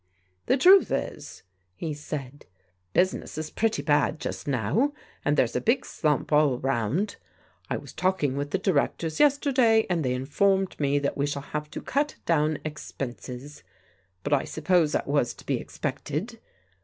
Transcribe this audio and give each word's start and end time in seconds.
"The 0.47 0.57
truth 0.57 0.89
is," 0.91 1.43
he 1.75 1.93
said, 1.93 2.47
"business 2.91 3.37
is 3.37 3.51
pretty 3.51 3.83
bad 3.83 4.19
just 4.19 4.47
now, 4.47 4.93
and 5.23 5.37
there's 5.37 5.55
a 5.55 5.61
big 5.61 5.83
sliunp 5.83 6.31
all 6.31 6.57
round. 6.57 7.17
I 7.69 7.77
was 7.77 7.93
talldng 7.93 8.33
with 8.33 8.49
the 8.49 8.57
directors 8.57 9.19
yesterday, 9.19 9.85
and 9.91 10.03
they 10.03 10.15
informed 10.15 10.79
me 10.79 10.97
that 10.97 11.17
we 11.17 11.27
shall 11.27 11.43
have 11.43 11.69
to 11.69 11.81
cut 11.83 12.15
down 12.25 12.57
expenses. 12.65 13.61
But 14.23 14.33
I 14.33 14.43
suppose 14.43 14.91
that 14.93 15.05
was 15.05 15.35
to 15.35 15.45
be 15.45 15.57
expected. 15.59 16.39